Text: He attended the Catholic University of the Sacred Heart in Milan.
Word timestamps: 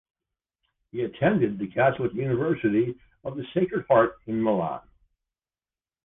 He 0.91 1.03
attended 1.03 1.59
the 1.59 1.67
Catholic 1.67 2.11
University 2.15 2.99
of 3.23 3.37
the 3.37 3.45
Sacred 3.53 3.85
Heart 3.87 4.17
in 4.25 4.41
Milan. 4.41 4.81